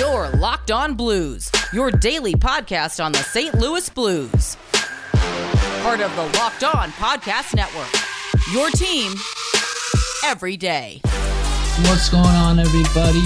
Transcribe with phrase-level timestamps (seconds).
[0.00, 3.54] Your Locked On Blues, your daily podcast on the St.
[3.54, 4.56] Louis Blues.
[5.82, 7.92] Part of the Locked On Podcast Network.
[8.50, 9.12] Your team
[10.24, 11.02] every day.
[11.82, 13.20] What's going on, everybody?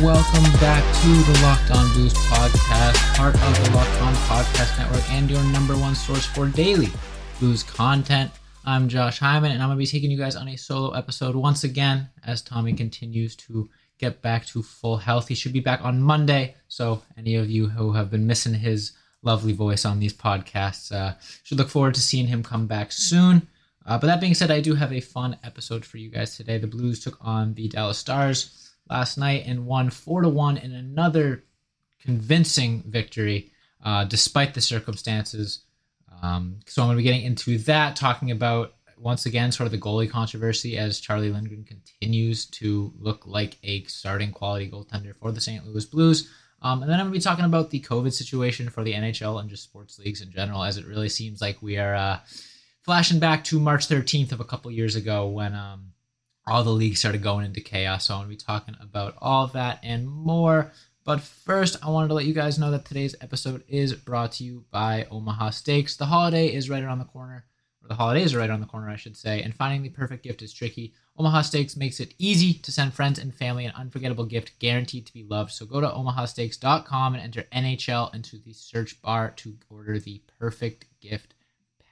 [0.00, 5.10] Welcome back to the Locked On Blues podcast, part of the Locked On Podcast Network,
[5.10, 6.90] and your number one source for daily
[7.40, 8.30] blues content.
[8.64, 11.34] I'm Josh Hyman, and I'm going to be taking you guys on a solo episode
[11.34, 13.68] once again as Tommy continues to
[14.00, 15.28] get back to full health.
[15.28, 16.54] He should be back on Monday.
[16.68, 21.14] So, any of you who have been missing his lovely voice on these podcasts uh,
[21.42, 23.46] should look forward to seeing him come back soon.
[23.84, 26.58] Uh, but that being said, I do have a fun episode for you guys today.
[26.58, 30.72] The Blues took on the Dallas Stars last night and won four to one in
[30.72, 31.44] another
[32.02, 33.52] convincing victory,
[33.84, 35.64] uh, despite the circumstances.
[36.22, 39.72] Um, so I'm going to be getting into that, talking about once again sort of
[39.72, 45.32] the goalie controversy as Charlie Lindgren continues to look like a starting quality goaltender for
[45.32, 45.66] the St.
[45.66, 46.30] Louis Blues.
[46.62, 49.40] Um, and then I'm going to be talking about the COVID situation for the NHL
[49.40, 52.18] and just sports leagues in general, as it really seems like we are uh,
[52.82, 55.92] flashing back to March 13th of a couple years ago when um,
[56.46, 58.06] all the leagues started going into chaos.
[58.06, 60.72] So I'm going to be talking about all that and more.
[61.06, 64.44] But first, I wanted to let you guys know that today's episode is brought to
[64.44, 65.96] you by Omaha Steaks.
[65.96, 67.46] The holiday is right around the corner
[67.82, 70.22] or the holidays are right on the corner, I should say, and finding the perfect
[70.22, 70.92] gift is tricky.
[71.16, 75.12] Omaha Steaks makes it easy to send friends and family an unforgettable gift guaranteed to
[75.12, 75.52] be loved.
[75.52, 80.86] So go to omahasteaks.com and enter NHL into the search bar to order the perfect
[81.00, 81.34] gift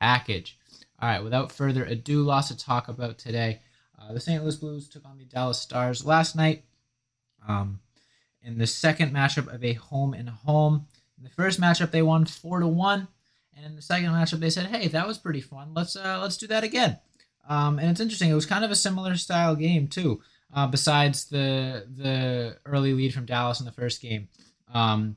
[0.01, 0.59] package.
[1.01, 3.61] All right, without further ado, lots to talk about today.
[4.01, 4.43] Uh, the St.
[4.43, 6.65] Louis Blues took on the Dallas Stars last night
[7.47, 7.81] um,
[8.43, 10.87] in the second matchup of a home and home.
[11.17, 13.09] In the first matchup, they won four to one.
[13.59, 15.75] And in the second matchup, they said, "Hey, that was pretty fun.
[15.75, 16.99] Let's uh, let's do that again."
[17.49, 18.31] Um, and it's interesting.
[18.31, 20.23] It was kind of a similar style game too.
[20.55, 24.29] Uh, besides the the early lead from Dallas in the first game,
[24.73, 25.17] um,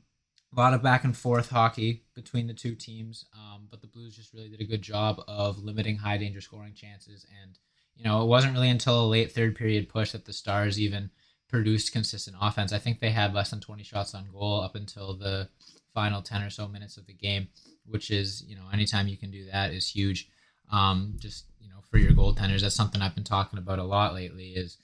[0.56, 3.26] a lot of back and forth hockey between the two teams.
[3.34, 6.74] Um, but the Blues just really did a good job of limiting high danger scoring
[6.74, 7.26] chances.
[7.42, 7.58] And
[7.96, 11.12] you know, it wasn't really until a late third period push that the Stars even
[11.48, 12.74] produced consistent offense.
[12.74, 15.50] I think they had less than 20 shots on goal up until the
[15.94, 17.48] final 10 or so minutes of the game
[17.86, 20.30] which is you know anytime you can do that is huge.
[20.72, 24.14] Um, just you know for your goaltenders, that's something I've been talking about a lot
[24.14, 24.50] lately.
[24.50, 24.78] Is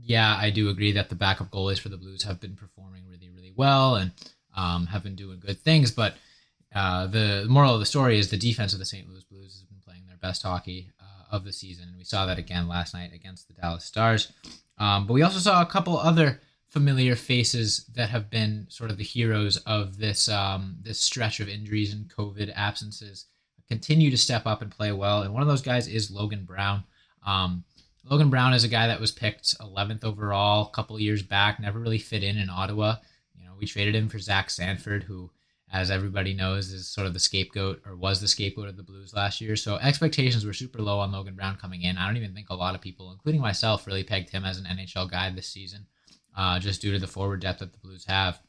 [0.00, 3.30] yeah, I do agree that the backup goalies for the Blues have been performing really
[3.30, 4.12] really well and
[4.56, 6.14] um, have been doing good things, but
[6.74, 9.08] uh, the moral of the story is the defense of the St.
[9.08, 12.26] Louis Blues has been playing their best hockey uh, of the season, and we saw
[12.26, 14.32] that again last night against the Dallas Stars.
[14.78, 16.40] Um, but we also saw a couple other
[16.74, 21.48] familiar faces that have been sort of the heroes of this um, this stretch of
[21.48, 23.26] injuries and COVID absences
[23.68, 25.22] continue to step up and play well.
[25.22, 26.82] And one of those guys is Logan Brown.
[27.24, 27.62] Um,
[28.10, 31.78] Logan Brown is a guy that was picked 11th overall a couple years back, never
[31.78, 32.96] really fit in in Ottawa.
[33.38, 35.30] You know, we traded him for Zach Sanford, who,
[35.72, 39.14] as everybody knows, is sort of the scapegoat or was the scapegoat of the Blues
[39.14, 39.54] last year.
[39.54, 41.96] So expectations were super low on Logan Brown coming in.
[41.96, 44.66] I don't even think a lot of people, including myself, really pegged him as an
[44.66, 45.86] NHL guy this season
[46.36, 48.40] uh, just due to the forward depth that the Blues have.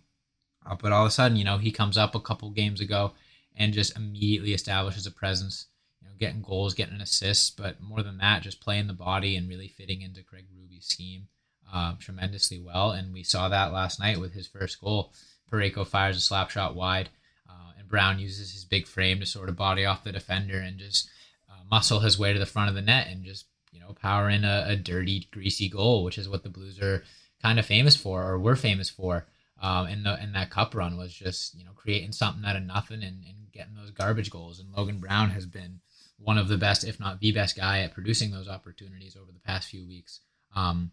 [0.66, 3.14] Uh, but all of a sudden, you know, he comes up a couple games ago
[3.56, 5.68] and just immediately establishes a presence,
[6.02, 9.48] you know, getting goals, getting assists, but more than that, just playing the body and
[9.48, 11.28] really fitting into Craig Berube's scheme
[11.74, 12.92] uh, tremendously well.
[12.92, 15.14] And we saw that last night with his first goal.
[15.52, 17.10] Parayko fires a slap shot wide,
[17.48, 20.80] uh, and Brown uses his big frame to sort of body off the defender and
[20.80, 21.08] just
[21.50, 24.28] uh, muscle his way to the front of the net and just, you know, power
[24.28, 27.04] in a, a dirty, greasy goal, which is what the Blues are
[27.46, 29.28] kind of famous for, or were famous for,
[29.62, 32.64] um, in the in that cup run was just you know creating something out of
[32.64, 34.60] nothing and, and getting those garbage goals.
[34.60, 35.80] And Logan Brown has been
[36.18, 39.40] one of the best, if not the best guy at producing those opportunities over the
[39.40, 40.22] past few weeks
[40.56, 40.92] um,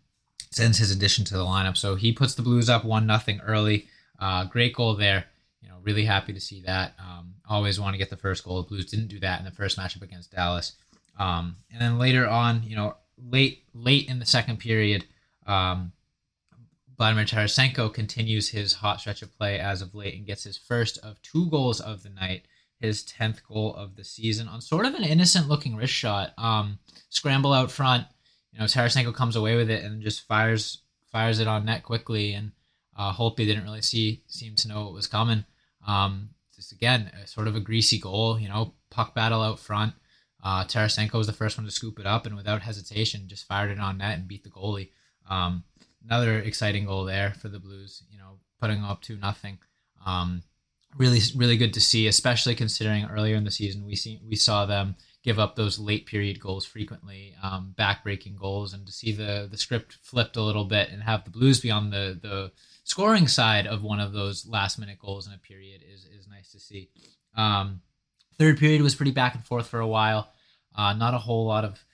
[0.51, 1.77] since his addition to the lineup.
[1.77, 3.89] So he puts the Blues up one nothing early.
[4.19, 5.25] Uh, great goal there.
[5.63, 6.95] You know, really happy to see that.
[7.01, 8.63] Um, always want to get the first goal.
[8.63, 10.73] The Blues didn't do that in the first matchup against Dallas.
[11.19, 15.05] Um, and then later on, you know, late late in the second period,
[15.47, 15.93] um,
[17.03, 20.99] Vladimir Tarasenko continues his hot stretch of play as of late and gets his first
[20.99, 22.47] of two goals of the night,
[22.79, 26.33] his 10th goal of the season on sort of an innocent looking wrist shot.
[26.39, 26.79] Um,
[27.09, 28.07] scramble out front.
[28.53, 32.35] You know, Tarasenko comes away with it and just fires fires it on net quickly.
[32.35, 32.53] And
[32.97, 35.45] uh, Holtby didn't really see seem to know what was coming.
[35.85, 38.39] Um, just again, sort of a greasy goal.
[38.39, 39.95] You know, puck battle out front.
[40.41, 43.73] Uh, Tarasenko was the first one to scoop it up and without hesitation just fired
[43.73, 44.91] it on net and beat the goalie.
[45.29, 45.65] Um,
[46.05, 48.03] another exciting goal there for the Blues.
[48.11, 49.59] You know, putting up two nothing.
[50.05, 50.43] Um,
[50.97, 54.67] really, really good to see, especially considering earlier in the season we see we saw
[54.67, 59.49] them give up those late period goals frequently, um, backbreaking goals, and to see the
[59.51, 62.53] the script flipped a little bit and have the Blues be on the the
[62.85, 66.51] scoring side of one of those last minute goals in a period is is nice
[66.53, 66.91] to see.
[67.37, 67.81] Um,
[68.39, 70.33] third period was pretty back and forth for a while.
[70.75, 71.85] Uh, not a whole lot of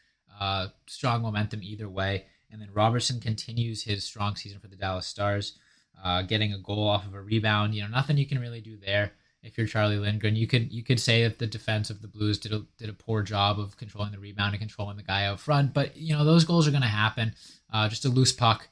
[0.40, 2.26] uh, strong momentum either way.
[2.50, 5.58] And then Robertson continues his strong season for the Dallas Stars,
[6.02, 7.74] uh, getting a goal off of a rebound.
[7.74, 9.12] You know, nothing you can really do there
[9.42, 10.36] if you're Charlie Lindgren.
[10.36, 12.94] You could you could say that the defense of the Blues did a, did a
[12.94, 15.74] poor job of controlling the rebound and controlling the guy out front.
[15.74, 17.34] But you know those goals are going to happen.
[17.72, 18.68] Uh, just a loose puck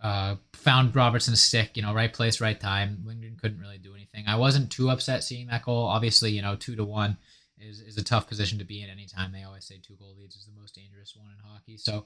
[0.00, 1.76] uh, found Robertson's stick.
[1.76, 3.02] You know, right place, right time.
[3.04, 4.24] Lindgren couldn't really do anything.
[4.26, 5.86] I wasn't too upset seeing that goal.
[5.86, 7.16] Obviously, you know, two to one
[7.60, 9.32] is, is a tough position to be in anytime.
[9.32, 11.76] They always say two goal leads is the most dangerous one in hockey.
[11.76, 12.04] So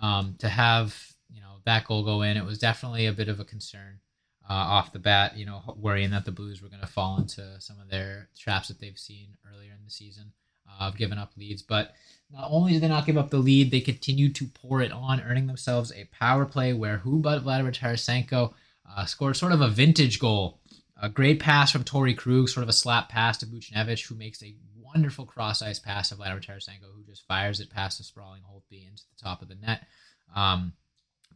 [0.00, 0.96] um, to have
[1.30, 4.00] you know that goal go in, it was definitely a bit of a concern
[4.48, 5.36] uh, off the bat.
[5.36, 8.68] You know, worrying that the Blues were going to fall into some of their traps
[8.68, 10.32] that they've seen earlier in the season
[10.68, 11.62] uh, of giving up leads.
[11.62, 11.94] But
[12.30, 15.20] not only did they not give up the lead, they continued to pour it on,
[15.20, 18.54] earning themselves a power play where who but Vladimir Tarasenko
[18.96, 20.58] uh, scored sort of a vintage goal.
[21.00, 24.40] A great pass from Torey Krug, sort of a slap pass to Buchnevich, who makes
[24.42, 24.54] a
[24.94, 28.88] wonderful cross ice pass to Vladimir Tarasenko, who just fires it past the sprawling Holtby
[28.88, 29.86] into the top of the net.
[30.34, 30.74] Um,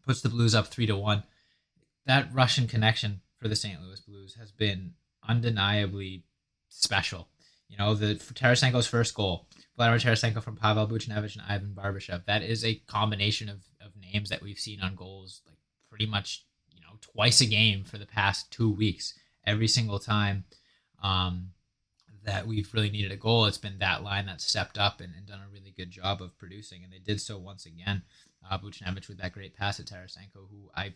[0.05, 1.23] puts the Blues up three to one.
[2.07, 3.81] That Russian connection for the St.
[3.83, 4.93] Louis Blues has been
[5.27, 6.25] undeniably
[6.69, 7.29] special.
[7.69, 12.25] You know, the Tarasenko's first goal, Vladimir Tarasenko from Pavel Buchnevich and Ivan Barbashev.
[12.27, 15.59] That is a combination of, of names that we've seen on goals like
[15.91, 19.15] pretty much, you know, twice a game for the past two weeks.
[19.45, 20.45] Every single time
[21.03, 21.51] um,
[22.27, 25.27] that we've really needed a goal, it's been that line that stepped up and, and
[25.27, 26.83] done a really good job of producing.
[26.83, 28.03] And they did so once again.
[28.49, 30.95] Uh, Buchnevich with that great pass at Tarasenko, who I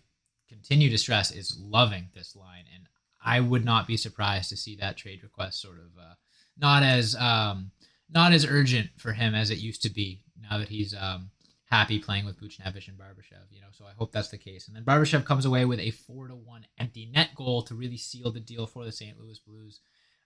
[0.49, 2.65] continue to stress is loving this line.
[2.75, 2.89] And
[3.25, 6.15] I would not be surprised to see that trade request sort of uh,
[6.59, 7.71] not as um,
[8.13, 11.31] not as urgent for him as it used to be now that he's um,
[11.65, 13.47] happy playing with Buchnevich and Barbashev.
[13.51, 14.67] You know, so I hope that's the case.
[14.67, 17.97] And then Barbashev comes away with a four to one empty net goal to really
[17.97, 19.19] seal the deal for the St.
[19.19, 19.81] Louis Blues.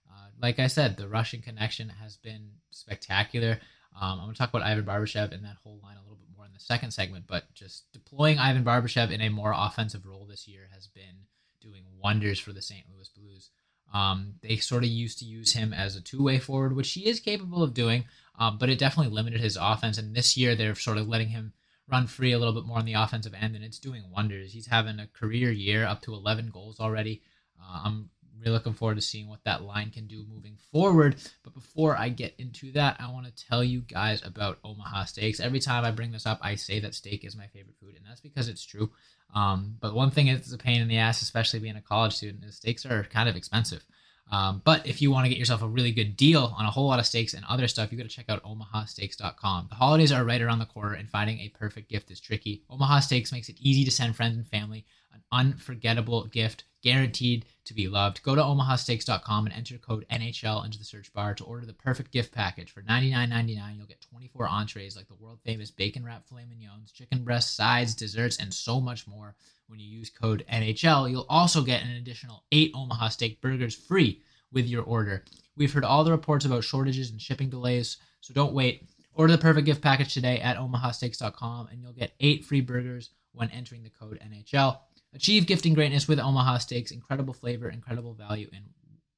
[0.09, 3.59] Uh, like I said, the Russian connection has been spectacular.
[3.99, 6.27] Um, I'm going to talk about Ivan Barbashev and that whole line a little bit
[6.35, 10.25] more in the second segment, but just deploying Ivan Barbashev in a more offensive role
[10.25, 11.27] this year has been
[11.61, 12.85] doing wonders for the St.
[12.93, 13.49] Louis Blues.
[13.93, 17.07] Um, they sort of used to use him as a two way forward, which he
[17.07, 18.05] is capable of doing,
[18.37, 19.97] um, but it definitely limited his offense.
[19.97, 21.53] And this year, they're sort of letting him
[21.87, 24.51] run free a little bit more on the offensive end, and it's doing wonders.
[24.51, 27.21] He's having a career year, up to 11 goals already.
[27.61, 28.09] Uh, I'm
[28.39, 31.15] really looking forward to seeing what that line can do moving forward.
[31.43, 35.39] But before I get into that, I want to tell you guys about Omaha Steaks.
[35.39, 38.05] Every time I bring this up, I say that steak is my favorite food, and
[38.07, 38.91] that's because it's true.
[39.33, 42.43] Um, but one thing is a pain in the ass, especially being a college student,
[42.43, 43.83] is steaks are kind of expensive.
[44.31, 46.87] Um, but if you want to get yourself a really good deal on a whole
[46.87, 49.67] lot of steaks and other stuff, you got to check out omahasteaks.com.
[49.69, 52.63] The holidays are right around the corner, and finding a perfect gift is tricky.
[52.69, 54.85] Omaha Steaks makes it easy to send friends and family
[55.15, 58.21] an unforgettable gift guaranteed to be loved.
[58.21, 62.11] Go to omahasteaks.com and enter code NHL into the search bar to order the perfect
[62.11, 62.71] gift package.
[62.71, 67.23] For $99.99, you'll get 24 entrees like the world famous bacon wrapped filet mignons, chicken
[67.23, 69.35] breast sides, desserts, and so much more.
[69.67, 74.21] When you use code NHL, you'll also get an additional eight Omaha Steak burgers free
[74.51, 75.23] with your order.
[75.57, 78.87] We've heard all the reports about shortages and shipping delays, so don't wait.
[79.15, 83.49] Order the perfect gift package today at omahasteaks.com and you'll get eight free burgers when
[83.49, 84.77] entering the code NHL.
[85.15, 86.91] Achieve gifting greatness with Omaha Steaks.
[86.91, 88.65] Incredible flavor, incredible value, and,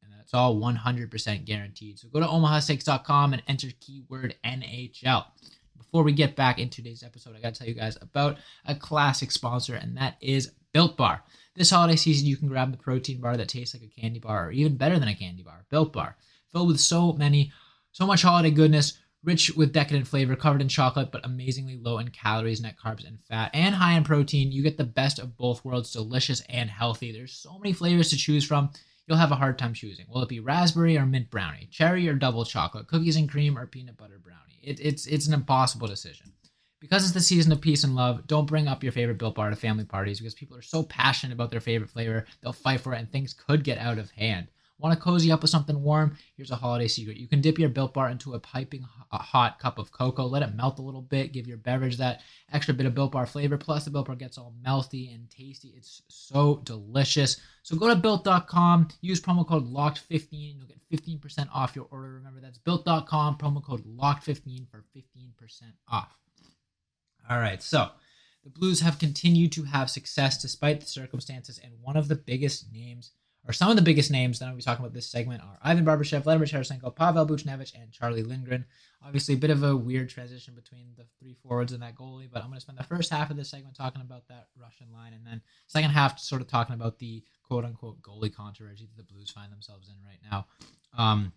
[0.04, 1.98] and that's all 100% guaranteed.
[1.98, 5.26] So go to omahasteaks.com and enter keyword NHL.
[5.76, 8.76] Before we get back in today's episode, I got to tell you guys about a
[8.76, 11.24] classic sponsor, and that is Built Bar.
[11.56, 14.48] This holiday season, you can grab the protein bar that tastes like a candy bar,
[14.48, 16.16] or even better than a candy bar, Built Bar,
[16.52, 17.52] filled with so many,
[17.92, 22.10] so much holiday goodness rich with decadent flavor, covered in chocolate, but amazingly low in
[22.10, 24.52] calories, net carbs, and fat, and high in protein.
[24.52, 27.12] You get the best of both worlds, delicious and healthy.
[27.12, 28.70] There's so many flavors to choose from.
[29.08, 30.06] You'll have a hard time choosing.
[30.10, 33.66] Will it be raspberry or mint brownie, cherry or double chocolate, cookies and cream or
[33.66, 34.60] peanut butter brownie?
[34.62, 36.34] It, it's it's an impossible decision.
[36.80, 39.50] Because it's the season of peace and love, don't bring up your favorite Built Bar
[39.50, 42.94] to family parties because people are so passionate about their favorite flavor, they'll fight for
[42.94, 44.48] it and things could get out of hand.
[44.80, 46.16] Want to cozy up with something warm?
[46.36, 47.18] Here's a holiday secret.
[47.18, 50.54] You can dip your Built Bar into a piping hot cup of cocoa, let it
[50.54, 53.58] melt a little bit, give your beverage that extra bit of Built Bar flavor.
[53.58, 55.74] Plus, the Built Bar gets all melty and tasty.
[55.76, 57.42] It's so delicious.
[57.64, 62.14] So go to built.com, use promo code LOCKED15, you'll get 15% off your order.
[62.14, 65.34] Remember, that's built.com, promo code LOCKED15 for 15%
[65.88, 66.16] off.
[67.30, 67.90] All right, so
[68.44, 72.72] the Blues have continued to have success despite the circumstances, and one of the biggest
[72.72, 73.12] names
[73.48, 75.86] are some of the biggest names that I'll be talking about this segment are Ivan
[75.86, 78.66] Barbashev, Vladimir Tarasenko, Pavel Buchnevich, and Charlie Lindgren.
[79.06, 82.42] Obviously, a bit of a weird transition between the three forwards and that goalie, but
[82.42, 85.14] I'm going to spend the first half of this segment talking about that Russian line,
[85.14, 89.14] and then second half sort of talking about the quote unquote goalie controversy that the
[89.14, 90.48] Blues find themselves in right now.
[90.98, 91.32] Um,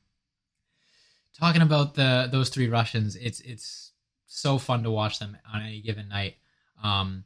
[1.39, 3.93] talking about the those three Russians, it's it's
[4.27, 6.37] so fun to watch them on any given night.
[6.83, 7.25] Um,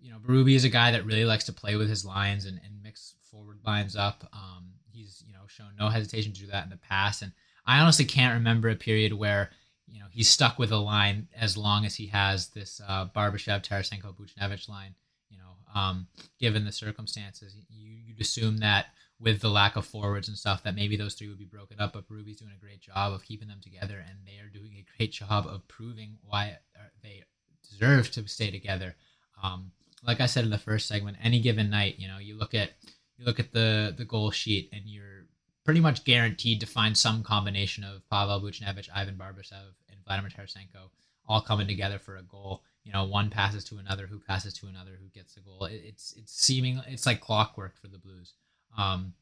[0.00, 2.60] you know, Berube is a guy that really likes to play with his lines and,
[2.64, 4.28] and mix forward lines up.
[4.32, 7.32] Um, he's you know shown no hesitation to do that in the past, and
[7.66, 9.50] I honestly can't remember a period where
[9.86, 13.62] you know he's stuck with a line as long as he has this uh, Barbashev,
[13.64, 14.94] Tarasenko, Buchnevich line.
[15.30, 16.06] You know, um,
[16.38, 18.86] given the circumstances, you, you'd assume that
[19.20, 21.92] with the lack of forwards and stuff that maybe those three would be broken up.
[21.92, 24.86] But Berube's doing a great job of keeping them together, and they are doing a
[24.96, 26.58] great job of proving why
[27.02, 27.24] they
[27.68, 28.94] deserve to stay together.
[29.42, 29.72] Um,
[30.06, 32.72] like I said in the first segment, any given night, you know, you look at
[33.16, 35.26] you look at the the goal sheet, and you're
[35.64, 40.90] pretty much guaranteed to find some combination of Pavel Buchnevich, Ivan Barbashev, and Vladimir Tarasenko
[41.26, 42.62] all coming together for a goal.
[42.84, 45.64] You know, one passes to another, who passes to another, who gets the goal.
[45.64, 48.34] It, it's it's seeming it's like clockwork for the Blues.
[48.76, 49.14] Um,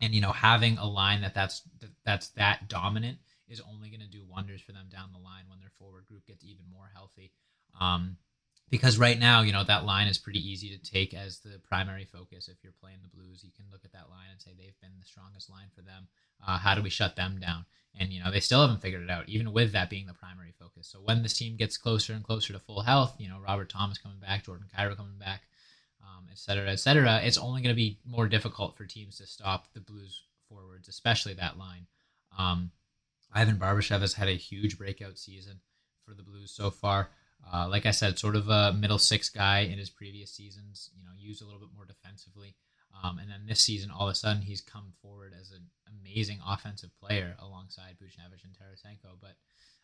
[0.00, 4.00] and you know, having a line that that's that, that's that dominant is only going
[4.00, 6.90] to do wonders for them down the line when their forward group gets even more
[6.92, 7.30] healthy.
[7.80, 8.16] Um,
[8.70, 12.04] because right now, you know, that line is pretty easy to take as the primary
[12.04, 12.48] focus.
[12.48, 14.98] If you're playing the Blues, you can look at that line and say they've been
[14.98, 16.08] the strongest line for them.
[16.46, 17.66] Uh, how do we shut them down?
[17.98, 20.52] And you know, they still haven't figured it out, even with that being the primary
[20.58, 20.88] focus.
[20.88, 23.98] So when this team gets closer and closer to full health, you know, Robert Thomas
[23.98, 25.42] coming back, Jordan Kyrou coming back,
[26.02, 29.26] um, et cetera, et cetera, it's only going to be more difficult for teams to
[29.26, 31.86] stop the Blues forwards, especially that line.
[32.36, 32.72] Um,
[33.32, 35.60] Ivan Barbashev has had a huge breakout season
[36.04, 37.10] for the Blues so far.
[37.52, 41.04] Uh, like I said, sort of a middle six guy in his previous seasons, you
[41.04, 42.56] know, used a little bit more defensively.
[43.02, 45.66] Um, and then this season, all of a sudden, he's come forward as an
[46.00, 49.18] amazing offensive player alongside Buchnevich and Tarasenko.
[49.20, 49.34] But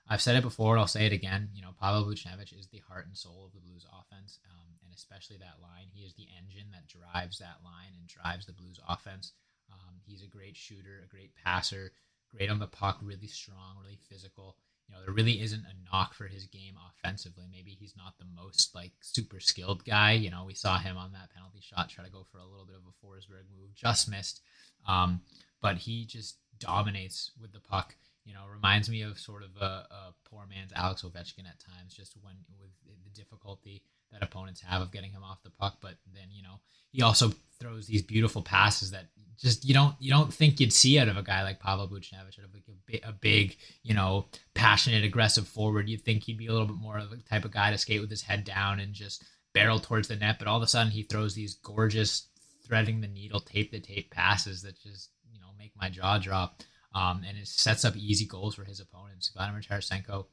[0.09, 1.51] I've said it before, and I'll say it again.
[1.55, 4.95] You know, Pavel Buchnevich is the heart and soul of the Blues offense, um, and
[4.95, 5.87] especially that line.
[5.93, 9.33] He is the engine that drives that line and drives the Blues offense.
[9.71, 11.93] Um, he's a great shooter, a great passer,
[12.35, 14.57] great on the puck, really strong, really physical.
[14.91, 17.45] You know, there really isn't a knock for his game offensively.
[17.51, 20.13] Maybe he's not the most like super skilled guy.
[20.13, 22.67] You know, we saw him on that penalty shot try to go for a little
[22.67, 24.41] bit of a Forsberg move, just missed.
[24.89, 25.21] Um,
[25.63, 27.95] but he just dominates with the puck
[28.25, 31.95] you know, reminds me of sort of a, a, poor man's Alex Ovechkin at times,
[31.95, 32.71] just when with
[33.03, 35.79] the difficulty that opponents have of getting him off the puck.
[35.81, 39.07] But then, you know, he also throws these beautiful passes that
[39.39, 42.39] just you don't you don't think you'd see out of a guy like Pavel Buchnevich,
[42.39, 45.89] out of like a, big, a big, you know, passionate, aggressive forward.
[45.89, 48.01] You'd think he'd be a little bit more of the type of guy to skate
[48.01, 49.25] with his head down and just
[49.55, 50.39] barrel towards the net.
[50.39, 52.29] But all of a sudden, he throws these gorgeous,
[52.67, 56.63] threading the needle, tape the tape passes that just you know make my jaw drop
[56.95, 59.31] um, and it sets up easy goals for his opponents.
[59.35, 60.27] Vladimir Tarasenko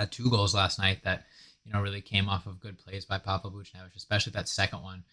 [0.00, 1.24] had two goals last night that
[1.64, 5.04] you know really came off of good plays by Pavel Buchnevich, especially that second one.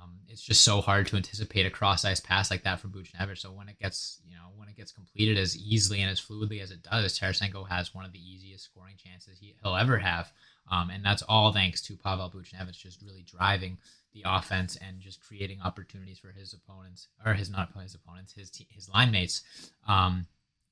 [0.00, 3.38] Um, it's just so hard to anticipate a cross ice pass like that from Buchnevich.
[3.38, 6.62] So when it gets you know when it gets completed as easily and as fluidly
[6.62, 10.30] as it does, Tarasenko has one of the easiest scoring chances he, will ever have.
[10.70, 13.78] Um, and that's all thanks to Pavel Buchnevich just really driving
[14.12, 18.52] the offense and just creating opportunities for his opponents or his not his opponents, his
[18.68, 19.42] his line mates.
[19.86, 20.26] Um,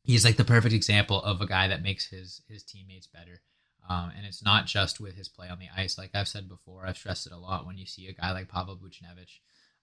[0.07, 3.43] he's like the perfect example of a guy that makes his his teammates better.
[3.89, 5.97] Um, and it's not just with his play on the ice.
[5.97, 7.67] Like I've said before, I've stressed it a lot.
[7.67, 9.39] When you see a guy like Pavel Buchnevich,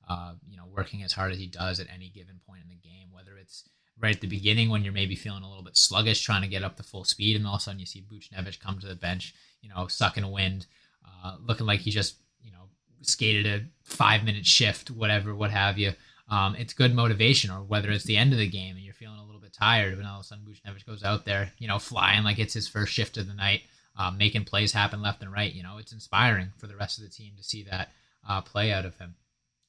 [0.10, 2.76] uh, you know, working as hard as he does at any given point in the
[2.76, 6.22] game, whether it's right at the beginning when you're maybe feeling a little bit sluggish,
[6.22, 8.60] trying to get up to full speed, and all of a sudden you see Buchnevich
[8.60, 10.66] come to the bench, you know, sucking wind,
[11.06, 12.70] uh, looking like he just you know,
[13.02, 15.94] skated a five minute shift, whatever, what have you.
[16.30, 19.20] Um, it's good motivation, or whether it's the end of the game and you're feeling
[19.20, 22.24] a little tired, and all of a sudden Buchnevich goes out there, you know, flying
[22.24, 23.62] like it's his first shift of the night,
[23.98, 25.54] um, making plays happen left and right.
[25.54, 27.90] You know, it's inspiring for the rest of the team to see that
[28.28, 29.16] uh, play out of him.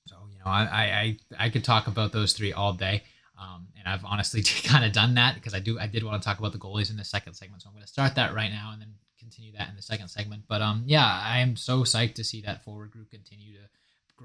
[0.07, 3.03] So, you know, I, I, I could talk about those three all day.
[3.41, 6.26] Um, and I've honestly kind of done that because I do I did want to
[6.26, 8.50] talk about the goalies in the second segment, so I'm going to start that right
[8.50, 10.45] now and then continue that in the second segment.
[10.49, 13.69] But um, yeah, I am so psyched to see that forward group continue to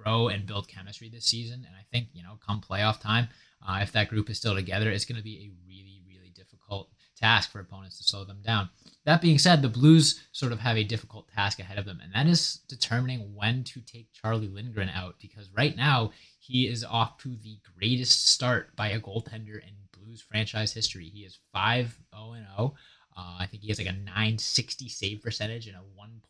[0.03, 1.65] grow and build chemistry this season.
[1.67, 3.27] And I think you know, come playoff time,
[3.67, 6.89] uh, if that group is still together, it's going to be a really, really difficult
[7.17, 8.69] task for opponents to slow them down.
[9.05, 12.13] That being said, the Blues sort of have a difficult task ahead of them, and
[12.13, 17.17] that is determining when to take Charlie Lindgren out because right now he is off
[17.19, 21.09] to the greatest start by a goaltender in Blues franchise history.
[21.09, 22.73] He is 5 0 0.
[23.17, 26.28] Uh, I think he has like a 960 save percentage and a 1.2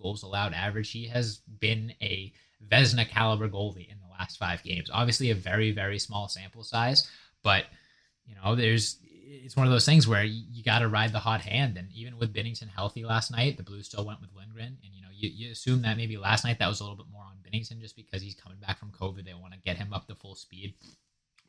[0.00, 0.90] goals allowed average.
[0.90, 2.32] He has been a
[2.70, 4.90] Vezina caliber goalie in the last five games.
[4.92, 7.10] Obviously, a very very small sample size,
[7.42, 7.66] but
[8.26, 8.98] you know, there's
[9.32, 11.76] it's one of those things where you, you got to ride the hot hand.
[11.76, 14.78] And even with Binnington healthy last night, the Blues still went with Lindgren.
[14.84, 17.06] And, you know, you, you assume that maybe last night that was a little bit
[17.10, 19.24] more on Binnington just because he's coming back from COVID.
[19.24, 20.74] They want to get him up to full speed.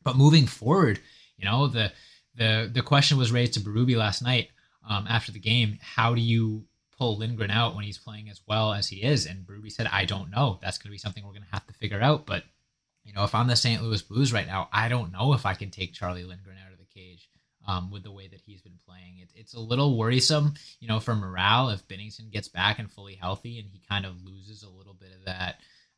[0.03, 0.99] But moving forward,
[1.37, 1.91] you know, the
[2.35, 4.49] the the question was raised to Berube last night
[4.87, 5.77] um, after the game.
[5.81, 6.65] How do you
[6.97, 9.25] pull Lindgren out when he's playing as well as he is?
[9.25, 10.59] And Berube said, I don't know.
[10.61, 12.25] That's going to be something we're going to have to figure out.
[12.25, 12.43] But,
[13.03, 13.81] you know, if I'm the St.
[13.81, 16.79] Louis Blues right now, I don't know if I can take Charlie Lindgren out of
[16.79, 17.29] the cage
[17.67, 19.19] um, with the way that he's been playing.
[19.21, 23.15] It, it's a little worrisome, you know, for morale if Binnington gets back and fully
[23.15, 25.57] healthy and he kind of loses a little bit of that,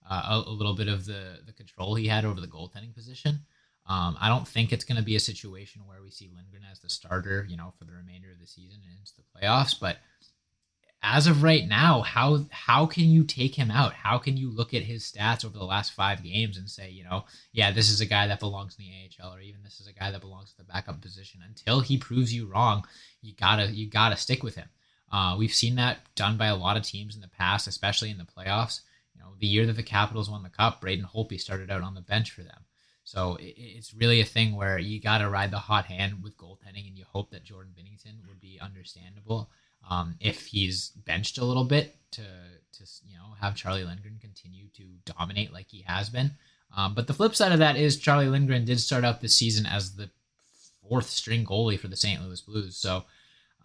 [0.09, 3.39] uh, a, a, little bit of the, the control he had over the goaltending position.
[3.87, 6.79] Um, I don't think it's going to be a situation where we see Lindgren as
[6.79, 9.79] the starter, you know, for the remainder of the season and into the playoffs.
[9.79, 9.97] But
[11.07, 13.93] as of right now, how how can you take him out?
[13.93, 17.03] How can you look at his stats over the last five games and say, you
[17.03, 19.87] know, yeah, this is a guy that belongs in the AHL, or even this is
[19.87, 21.41] a guy that belongs to the backup position?
[21.47, 22.85] Until he proves you wrong,
[23.21, 24.67] you gotta you gotta stick with him.
[25.11, 28.17] Uh, we've seen that done by a lot of teams in the past, especially in
[28.17, 28.81] the playoffs.
[29.13, 31.93] You know, the year that the Capitals won the Cup, Braden Holtby started out on
[31.93, 32.65] the bench for them.
[33.03, 36.35] So it, it's really a thing where you got to ride the hot hand with
[36.35, 39.51] goaltending, and you hope that Jordan Binnington would be understandable
[39.89, 44.67] um, if he's benched a little bit to to you know have Charlie Lindgren continue
[44.75, 46.31] to dominate like he has been.
[46.75, 49.65] Um, but the flip side of that is Charlie Lindgren did start out this season
[49.65, 50.09] as the
[50.87, 52.21] fourth string goalie for the St.
[52.21, 53.05] Louis Blues, so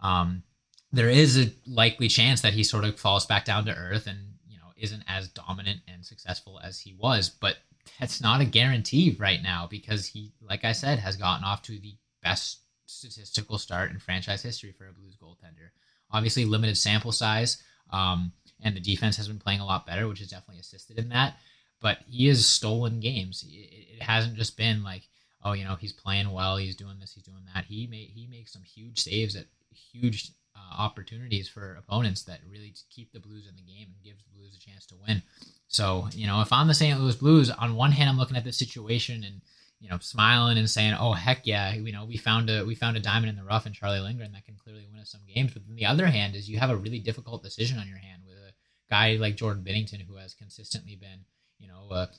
[0.01, 0.43] um,
[0.91, 4.19] there is a likely chance that he sort of falls back down to earth and
[4.47, 7.29] you know isn't as dominant and successful as he was.
[7.29, 7.57] But
[7.99, 11.77] that's not a guarantee right now because he, like I said, has gotten off to
[11.79, 15.69] the best statistical start in franchise history for a Blues goaltender.
[16.13, 18.31] Obviously, limited sample size, um,
[18.63, 21.37] and the defense has been playing a lot better, which has definitely assisted in that.
[21.81, 23.43] But he has stolen games.
[23.49, 25.07] It, it hasn't just been like,
[25.43, 27.65] oh, you know, he's playing well, he's doing this, he's doing that.
[27.65, 32.73] He made he makes some huge saves at huge uh, opportunities for opponents that really
[32.89, 35.21] keep the Blues in the game and gives the Blues a chance to win.
[35.67, 36.99] So, you know, if I'm the St.
[36.99, 39.41] Louis Blues, on one hand, I'm looking at this situation and
[39.81, 42.97] you know, smiling and saying, "Oh heck yeah, you know, we found a we found
[42.97, 45.53] a diamond in the rough in Charlie Lindgren that can clearly win us some games."
[45.53, 48.21] But then the other hand is you have a really difficult decision on your hand
[48.27, 48.53] with a
[48.89, 51.25] guy like Jordan Binnington who has consistently been,
[51.57, 52.09] you know, a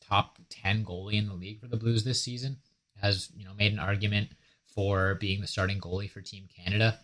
[0.00, 2.56] top ten goalie in the league for the Blues this season.
[3.00, 4.30] Has you know made an argument
[4.74, 6.98] for being the starting goalie for Team Canada.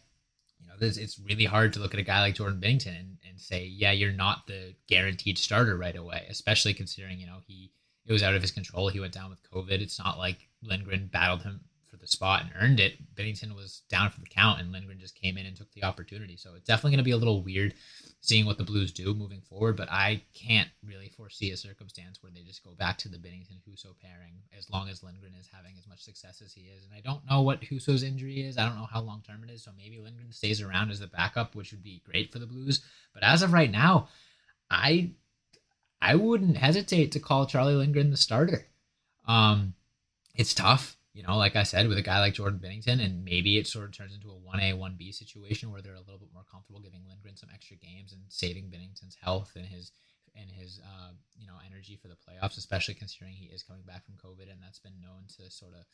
[0.59, 3.19] You know, this, it's really hard to look at a guy like Jordan Binnington and,
[3.29, 7.73] and say, yeah, you're not the guaranteed starter right away, especially considering you know he
[8.07, 8.89] it was out of his control.
[8.89, 9.81] He went down with COVID.
[9.81, 11.61] It's not like Lindgren battled him
[11.91, 12.95] for the spot and earned it.
[13.15, 16.37] Binnington was down for the count, and Lindgren just came in and took the opportunity.
[16.37, 17.75] So it's definitely going to be a little weird
[18.21, 19.77] seeing what the Blues do moving forward.
[19.77, 23.61] But I can't really foresee a circumstance where they just go back to the Binnington
[23.69, 26.85] Husso pairing as long as Lindgren is having as much success as he is.
[26.85, 28.57] And I don't know what Husso's injury is.
[28.57, 29.65] I don't know how long term it is.
[29.65, 32.83] So maybe Lindgren stays around as the backup, which would be great for the Blues.
[33.13, 34.09] But as of right now,
[34.71, 35.11] I
[36.03, 38.67] I wouldn't hesitate to call Charlie Lindgren the starter.
[39.27, 39.75] Um,
[40.35, 43.59] it's tough, you know, like I said, with a guy like Jordan Binnington, and maybe
[43.59, 46.45] it sort of turns into a 1A, 1B situation where they're a little bit more
[46.51, 49.93] comfortable giving Lindgren some extra games and saving Binnington's health and his
[50.37, 54.05] and his uh, you know energy for the playoffs, especially considering he is coming back
[54.05, 55.85] from COVID, and that's been known to sort of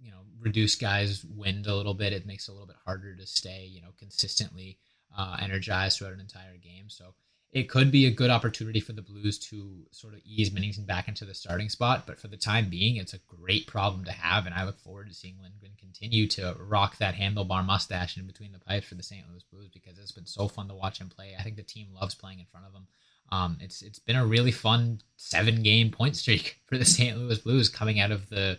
[0.00, 2.12] you know reduce guys' wind a little bit.
[2.12, 4.78] It makes it a little bit harder to stay you know consistently
[5.16, 6.88] uh, energized throughout an entire game.
[6.88, 7.14] So
[7.50, 11.08] it could be a good opportunity for the Blues to sort of ease Binnington back
[11.08, 12.06] into the starting spot.
[12.06, 15.08] But for the time being, it's a great problem to have, and I look forward
[15.08, 19.02] to seeing Lindgren continue to rock that handlebar mustache in between the pipes for the
[19.02, 19.24] St.
[19.30, 21.34] Louis Blues because it's been so fun to watch him play.
[21.38, 22.86] I think the team loves playing in front of him.
[23.30, 27.16] Um, it's it's been a really fun seven game point streak for the St.
[27.16, 28.58] Louis Blues coming out of the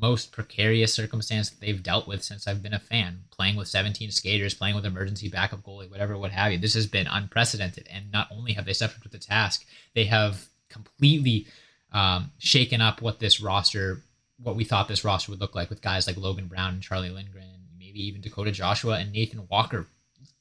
[0.00, 3.20] most precarious circumstance that they've dealt with since I've been a fan.
[3.30, 6.58] Playing with 17 skaters, playing with emergency backup goalie, whatever, what have you.
[6.58, 7.88] This has been unprecedented.
[7.90, 11.46] And not only have they up to the task, they have completely
[11.92, 14.02] um, shaken up what this roster,
[14.42, 17.10] what we thought this roster would look like with guys like Logan Brown and Charlie
[17.10, 19.86] Lindgren, and maybe even Dakota Joshua and Nathan Walker,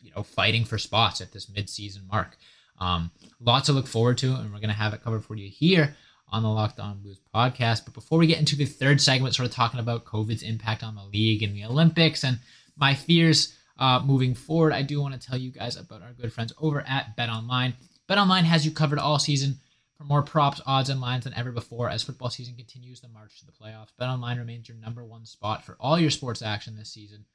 [0.02, 2.38] you know, fighting for spots at this midseason mark.
[2.80, 5.50] Um, lots to look forward to, and we're going to have it covered for you
[5.50, 5.96] here
[6.30, 7.86] on the Locked On Blues podcast.
[7.86, 10.96] But before we get into the third segment, sort of talking about COVID's impact on
[10.96, 12.40] the league and the Olympics and
[12.76, 16.34] my fears uh, moving forward, I do want to tell you guys about our good
[16.34, 17.74] friends over at Bet Online.
[18.08, 19.60] Bet Online has you covered all season
[19.98, 23.40] for more props, odds, and lines than ever before as football season continues the march
[23.40, 23.90] to the playoffs.
[23.98, 27.26] Bet Online remains your number one spot for all your sports action this season.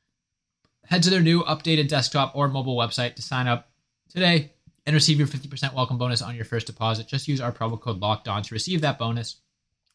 [0.87, 3.71] Head to their new updated desktop or mobile website to sign up
[4.09, 4.53] today
[4.87, 7.07] and receive your 50% welcome bonus on your first deposit.
[7.07, 9.37] Just use our promo code locked on to receive that bonus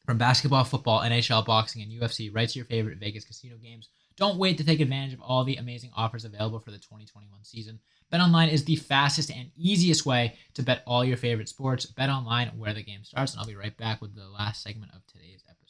[0.06, 3.90] from basketball, football, NHL, boxing, and UFC right to your favorite Vegas casino games.
[4.18, 7.80] Don't wait to take advantage of all the amazing offers available for the 2021 season.
[8.14, 11.86] BetOnline is the fastest and easiest way to bet all your favorite sports.
[11.86, 15.06] BetOnline, where the game starts, and I'll be right back with the last segment of
[15.08, 15.65] today's episode.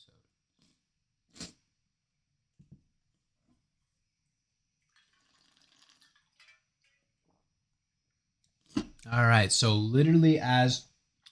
[9.12, 10.86] All right, so literally as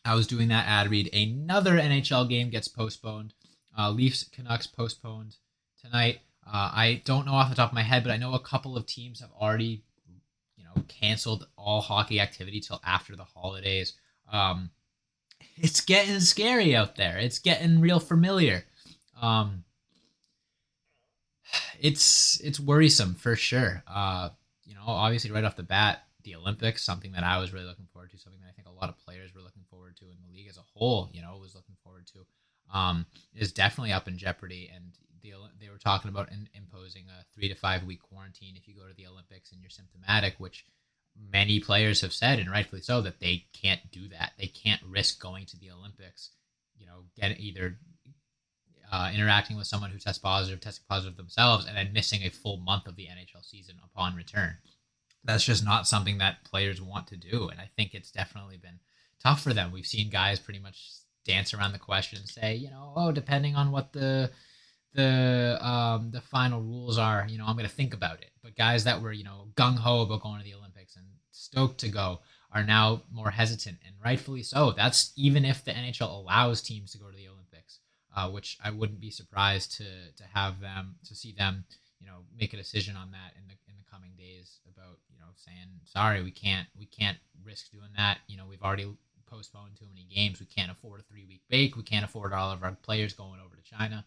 [0.05, 3.33] I was doing that ad read, another NHL game gets postponed.
[3.77, 5.37] Uh, Leafs Canucks postponed
[5.81, 6.19] tonight.
[6.45, 8.77] Uh, I don't know off the top of my head, but I know a couple
[8.77, 9.81] of teams have already,
[10.55, 13.93] you know, canceled all hockey activity till after the holidays.
[14.31, 14.69] Um,
[15.57, 17.17] it's getting scary out there.
[17.17, 18.65] It's getting real familiar.
[19.21, 19.63] Um,
[21.79, 23.83] it's it's worrisome for sure.
[23.87, 24.29] Uh,
[24.65, 27.87] you know, obviously right off the bat, the Olympics, something that I was really looking
[27.91, 30.17] forward to, something that I think a lot of players were looking forward to, in
[30.21, 33.05] the league as a whole, you know, was looking forward to, um,
[33.35, 34.71] is definitely up in jeopardy.
[34.73, 38.67] And the they were talking about in, imposing a three to five week quarantine if
[38.67, 40.65] you go to the Olympics and you're symptomatic, which
[41.31, 44.33] many players have said, and rightfully so, that they can't do that.
[44.37, 46.31] They can't risk going to the Olympics.
[46.77, 47.77] You know, get either
[48.91, 52.57] uh, interacting with someone who tests positive, testing positive themselves, and then missing a full
[52.57, 54.57] month of the NHL season upon return.
[55.23, 58.79] That's just not something that players want to do, and I think it's definitely been
[59.21, 59.71] tough for them.
[59.71, 60.81] We've seen guys pretty much
[61.25, 64.31] dance around the question and say, you know, oh, depending on what the
[64.93, 68.31] the um, the final rules are, you know, I'm going to think about it.
[68.43, 71.79] But guys that were, you know, gung ho about going to the Olympics and stoked
[71.79, 72.19] to go
[72.51, 74.71] are now more hesitant, and rightfully so.
[74.71, 77.79] That's even if the NHL allows teams to go to the Olympics,
[78.15, 81.65] uh, which I wouldn't be surprised to to have them to see them,
[82.03, 85.17] you know, make a decision on that in the in the coming days about, you
[85.19, 88.19] know, saying sorry, we can't we can't risk doing that.
[88.27, 88.87] You know, we've already
[89.25, 90.39] postponed too many games.
[90.39, 91.77] We can't afford a three week break.
[91.77, 94.05] We can't afford all of our players going over to China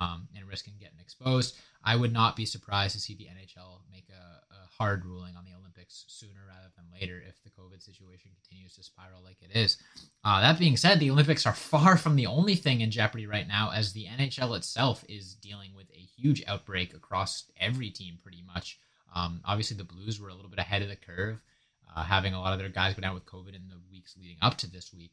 [0.00, 1.56] um, and risking getting exposed.
[1.84, 5.44] I would not be surprised to see the NHL make a, a, hard ruling on
[5.44, 9.56] the Olympics sooner rather than later if the COVID situation continues to spiral like it
[9.56, 9.78] is.
[10.22, 13.48] Uh, that being said, the Olympics are far from the only thing in jeopardy right
[13.48, 18.42] now, as the NHL itself is dealing with a huge outbreak across every team pretty
[18.46, 18.78] much.
[19.14, 21.40] Um, obviously, the Blues were a little bit ahead of the curve,
[21.94, 24.36] uh, having a lot of their guys go down with COVID in the weeks leading
[24.42, 25.12] up to this week.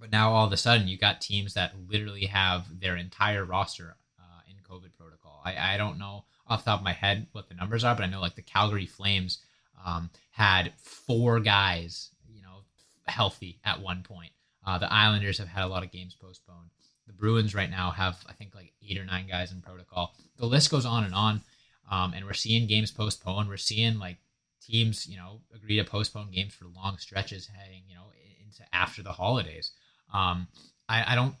[0.00, 3.96] But now all of a sudden, you got teams that literally have their entire roster
[4.18, 5.42] uh, in COVID protocol.
[5.44, 8.04] I, I don't know off the top of my head what the numbers are, but
[8.04, 9.38] I know like the Calgary Flames
[9.84, 12.62] um, had four guys, you know,
[13.06, 14.32] healthy at one point.
[14.66, 16.70] Uh, the Islanders have had a lot of games postponed.
[17.06, 20.14] The Bruins right now have, I think, like eight or nine guys in protocol.
[20.38, 21.42] The list goes on and on.
[21.90, 23.48] Um, and we're seeing games postponed.
[23.48, 24.18] We're seeing like
[24.64, 28.04] teams, you know, agree to postpone games for long stretches heading, you know,
[28.44, 29.72] into after the holidays.
[30.12, 30.48] Um,
[30.88, 31.34] I, I don't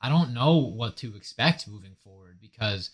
[0.00, 2.90] I don't know what to expect moving forward because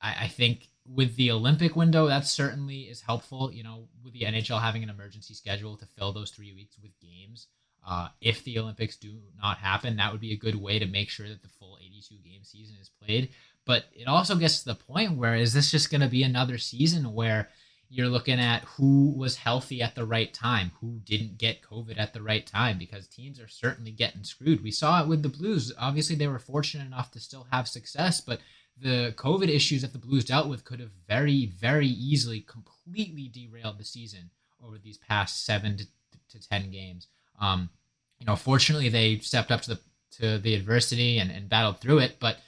[0.00, 3.52] I, I think with the Olympic window, that certainly is helpful.
[3.52, 6.92] You know, with the NHL having an emergency schedule to fill those three weeks with
[7.00, 7.48] games.
[7.86, 11.08] Uh, if the Olympics do not happen, that would be a good way to make
[11.08, 13.30] sure that the full 82 game season is played.
[13.64, 16.58] But it also gets to the point where is this just going to be another
[16.58, 17.48] season where
[17.90, 22.12] you're looking at who was healthy at the right time, who didn't get COVID at
[22.12, 24.62] the right time, because teams are certainly getting screwed.
[24.62, 25.72] We saw it with the Blues.
[25.78, 28.40] Obviously, they were fortunate enough to still have success, but
[28.80, 33.78] the COVID issues that the Blues dealt with could have very, very easily completely derailed
[33.78, 34.30] the season
[34.62, 35.86] over these past seven to,
[36.30, 37.06] to ten games.
[37.40, 37.70] Um,
[38.18, 41.98] you know, fortunately, they stepped up to the to the adversity and, and battled through
[41.98, 42.38] it, but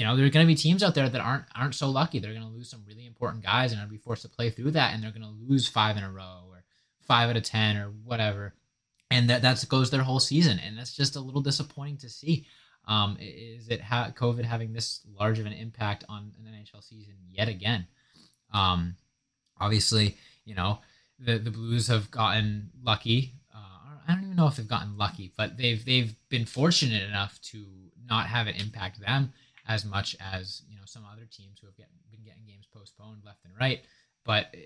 [0.00, 2.18] you know, there are going to be teams out there that aren't aren't so lucky.
[2.18, 4.70] They're going to lose some really important guys and are be forced to play through
[4.70, 6.64] that, and they're going to lose five in a row or
[7.02, 8.54] five out of ten or whatever,
[9.10, 12.46] and that that goes their whole season, and that's just a little disappointing to see.
[12.88, 17.16] Um, is it ha- COVID having this large of an impact on an NHL season
[17.30, 17.86] yet again?
[18.54, 18.96] Um,
[19.60, 20.78] obviously, you know
[21.18, 23.34] the the Blues have gotten lucky.
[23.54, 27.38] Uh, I don't even know if they've gotten lucky, but they've they've been fortunate enough
[27.50, 27.66] to
[28.08, 29.34] not have it impact them
[29.70, 33.22] as much as you know some other teams who have get, been getting games postponed
[33.24, 33.80] left and right.
[34.24, 34.58] But uh,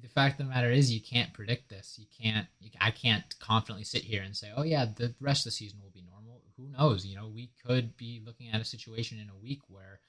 [0.00, 1.98] the fact of the matter is, you can't predict this.
[1.98, 2.46] You can't.
[2.60, 5.80] You, I can't confidently sit here and say, "Oh yeah, the rest of the season
[5.82, 7.04] will be normal." Who knows?
[7.04, 10.00] You know, we could be looking at a situation in a week where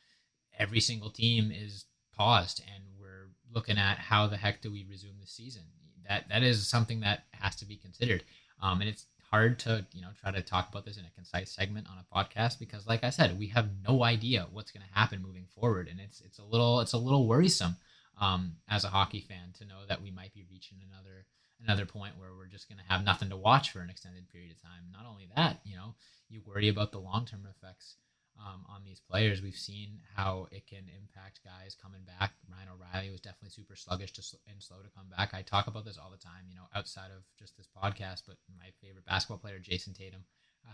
[0.57, 5.19] every single team is paused, and we're looking at how the heck do we resume
[5.19, 5.63] the season.
[6.07, 8.23] That that is something that has to be considered,
[8.61, 11.51] um, and it's hard to you know try to talk about this in a concise
[11.51, 14.99] segment on a podcast because like i said we have no idea what's going to
[14.99, 17.75] happen moving forward and it's it's a little it's a little worrisome
[18.19, 21.25] um, as a hockey fan to know that we might be reaching another
[21.63, 24.51] another point where we're just going to have nothing to watch for an extended period
[24.51, 24.91] of time.
[24.91, 25.95] Not only that, you know,
[26.29, 27.95] you worry about the long term effects
[28.39, 29.41] um, on these players.
[29.41, 32.31] We've seen how it can impact guys coming back.
[32.49, 35.33] Ryan O'Reilly was definitely super sluggish to, and slow to come back.
[35.33, 38.23] I talk about this all the time, you know, outside of just this podcast.
[38.27, 40.23] But my favorite basketball player, Jayson Tatum,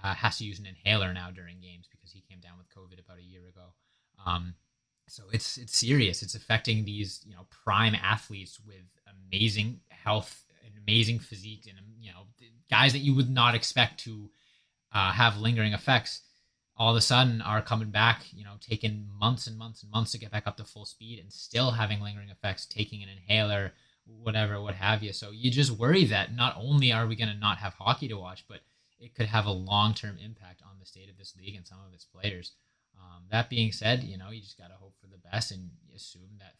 [0.03, 2.99] uh, has to use an inhaler now during games because he came down with COVID
[3.03, 3.73] about a year ago.
[4.25, 4.55] Um,
[5.07, 6.21] so it's it's serious.
[6.21, 8.85] It's affecting these you know prime athletes with
[9.31, 12.27] amazing health and amazing physique, and you know
[12.69, 14.29] guys that you would not expect to
[14.91, 16.21] uh, have lingering effects
[16.77, 20.11] all of a sudden are coming back, you know, taking months and months and months
[20.11, 23.71] to get back up to full speed and still having lingering effects, taking an inhaler,
[24.05, 25.13] whatever, what have you.
[25.13, 28.17] So you just worry that not only are we going to not have hockey to
[28.17, 28.61] watch, but
[28.99, 31.79] it could have a long term impact on the state of this league and some
[31.87, 32.53] of its players.
[32.97, 35.69] Um, that being said, you know, you just got to hope for the best and
[35.95, 36.55] assume that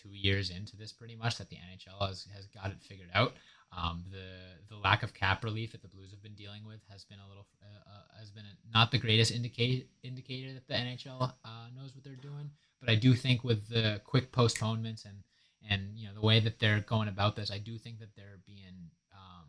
[0.00, 3.34] two years into this, pretty much, that the NHL has, has got it figured out.
[3.76, 7.04] Um, the the lack of cap relief that the Blues have been dealing with has
[7.04, 7.75] been a little uh,
[8.18, 12.50] has been not the greatest indicate, indicator that the NHL uh, knows what they're doing.
[12.80, 15.22] But I do think with the quick postponements and
[15.68, 18.38] and you know the way that they're going about this, I do think that they're
[18.46, 19.46] being um,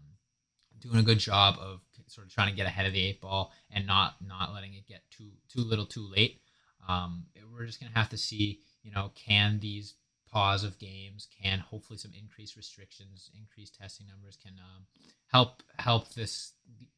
[0.80, 3.52] doing a good job of sort of trying to get ahead of the eight ball
[3.70, 6.42] and not not letting it get too too little too late.
[6.88, 9.96] Um, we're just gonna have to see, you know, can these
[10.38, 14.86] pause of games can hopefully some increased restrictions, increased testing numbers can um,
[15.32, 16.54] help help this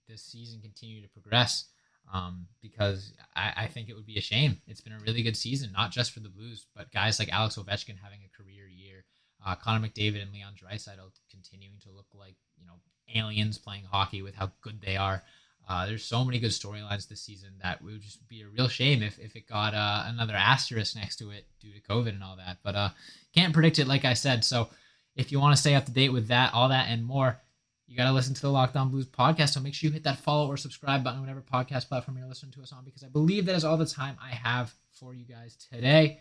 [0.10, 1.70] this season continue to progress.
[2.14, 4.62] Um, because I, I, think it would be a shame.
[4.66, 7.56] It's been a really good season, not just for the Blues, but guys like Alex
[7.56, 9.06] Ovechkin having a career year,
[9.46, 12.80] uh, Connor McDavid and Leon Draisaitl continuing to look like you know
[13.16, 15.24] aliens playing hockey with how good they are.
[15.70, 19.04] Uh, there's so many good storylines this season that would just be a real shame
[19.04, 22.38] if, if it got uh, another asterisk next to it due to COVID and all
[22.38, 22.58] that.
[22.64, 22.90] But uh,
[23.36, 24.44] can't predict it, like I said.
[24.44, 24.70] So
[25.16, 27.40] if you want to stay up to date with that, all that, and more,
[27.88, 29.50] you got to listen to the Locked On Blues podcast.
[29.50, 32.52] So make sure you hit that follow or subscribe button, whatever podcast platform you're listening
[32.54, 35.26] to us on, because I believe that is all the time I have for you
[35.26, 36.20] guys today.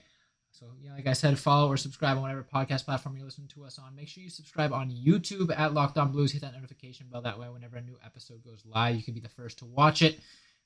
[0.51, 3.65] So, yeah, like I said, follow or subscribe on whatever podcast platform you're listening to
[3.65, 3.95] us on.
[3.95, 6.33] Make sure you subscribe on YouTube at Locked On Blues.
[6.33, 7.23] Hit that notification bell.
[7.23, 10.03] That way, whenever a new episode goes live, you can be the first to watch
[10.03, 10.19] it.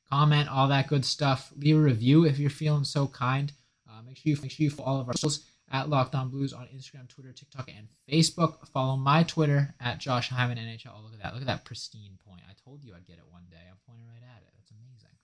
[0.09, 1.53] Comment, all that good stuff.
[1.57, 3.53] Leave a review if you're feeling so kind.
[3.89, 6.29] Uh, make sure you make sure you follow all of our socials at Locked On
[6.29, 8.67] Blues on Instagram, Twitter, TikTok, and Facebook.
[8.69, 10.93] Follow my Twitter at Josh Hyman NHL.
[10.97, 11.33] Oh, look at that!
[11.33, 12.43] Look at that pristine point.
[12.49, 13.57] I told you I'd get it one day.
[13.71, 14.51] I'm pointing right at it.
[14.57, 15.17] That's amazing.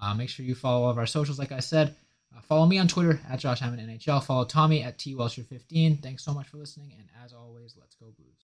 [0.00, 1.94] Uh, make sure you follow all of our socials, like I said.
[2.36, 4.22] Uh, follow me on Twitter at Josh Hyman NHL.
[4.22, 6.02] Follow Tommy at T Welcher15.
[6.02, 8.30] Thanks so much for listening, and as always, let's go Blues.